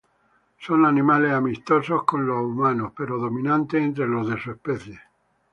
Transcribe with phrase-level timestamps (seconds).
[0.57, 4.99] Son animales amistosos con el humano pero dominantes entre los de su especie.